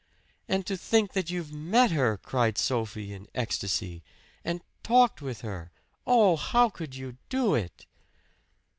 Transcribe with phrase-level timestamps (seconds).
[0.49, 4.01] "And to think that you've met her!" cried Sophie in ecstasy.
[4.43, 5.71] "And talked with her!
[6.07, 7.85] Oh, how could you do it?"